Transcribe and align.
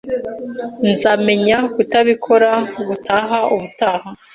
Nzamenya 0.91 1.57
kutabikora 1.73 2.51
gutaha 2.87 3.37
ubutaha. 3.53 4.07